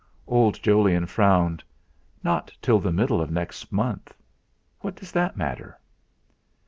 [0.25, 1.63] Old Jolyon frowned.
[2.23, 4.15] "Not till the middle of next month.
[4.79, 5.77] What does that matter?"